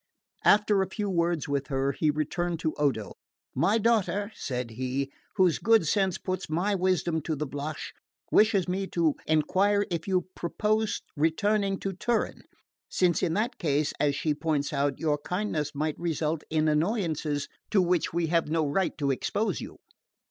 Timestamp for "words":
1.11-1.47